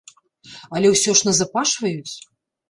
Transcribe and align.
Але 0.79 0.87
ўсё 0.93 1.11
ж 1.19 1.27
назапашваюць. 1.29 2.13